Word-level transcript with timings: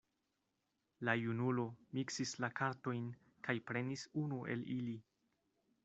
La 1.09 1.13
junulo 1.23 1.65
miksis 1.99 2.33
la 2.45 2.49
kartojn 2.61 3.07
kaj 3.49 3.57
prenis 3.71 4.11
unu 4.25 4.45
el 4.57 4.69
ili. 4.79 4.99